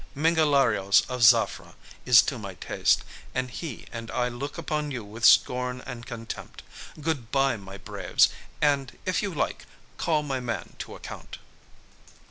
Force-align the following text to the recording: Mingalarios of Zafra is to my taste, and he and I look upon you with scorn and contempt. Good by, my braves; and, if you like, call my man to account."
Mingalarios 0.15 1.03
of 1.09 1.21
Zafra 1.21 1.75
is 2.07 2.23
to 2.23 2.39
my 2.39 2.55
taste, 2.55 3.03
and 3.35 3.51
he 3.51 3.85
and 3.93 4.09
I 4.09 4.29
look 4.29 4.57
upon 4.57 4.89
you 4.89 5.03
with 5.03 5.23
scorn 5.23 5.83
and 5.85 6.07
contempt. 6.07 6.63
Good 6.99 7.29
by, 7.29 7.55
my 7.55 7.77
braves; 7.77 8.29
and, 8.63 8.97
if 9.05 9.21
you 9.21 9.31
like, 9.31 9.67
call 9.97 10.23
my 10.23 10.39
man 10.39 10.75
to 10.79 10.95
account." 10.95 11.37